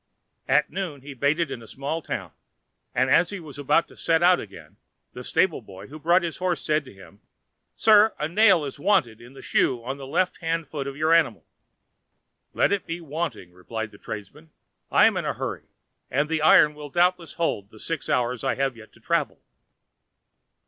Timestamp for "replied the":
13.53-13.99